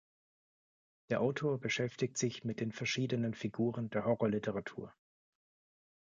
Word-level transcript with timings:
Der 1.11 1.21
Autor 1.21 1.59
beschäftigt 1.59 2.17
sich 2.17 2.43
mit 2.43 2.59
den 2.59 2.71
verschiedenen 2.71 3.35
Figuren 3.35 3.91
der 3.91 4.05
Horrorliteratur. 4.05 4.91